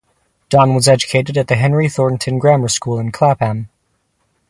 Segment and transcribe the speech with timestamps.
[0.49, 3.69] Don was educated at the Henry Thornton Grammar School in Clapham.